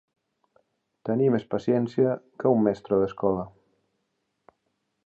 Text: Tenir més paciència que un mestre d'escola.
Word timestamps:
Tenir 1.09 1.27
més 1.35 1.45
paciència 1.51 2.17
que 2.43 2.55
un 2.57 2.65
mestre 2.69 3.01
d'escola. 3.05 3.47